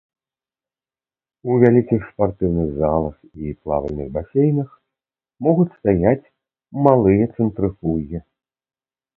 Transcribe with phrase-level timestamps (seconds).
[1.49, 3.15] У вялікіх спартыўных залах
[3.49, 4.69] і плавальных басейнах
[5.49, 6.31] могуць стаяць
[6.89, 8.17] малыя цэнтрыфугі.